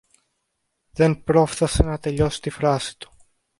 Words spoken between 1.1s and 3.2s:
πρόφθασε να τελειώσει τη φράση του.